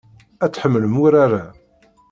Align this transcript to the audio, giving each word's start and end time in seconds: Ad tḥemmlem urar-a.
Ad 0.43 0.51
tḥemmlem 0.51 0.95
urar-a. 1.05 1.45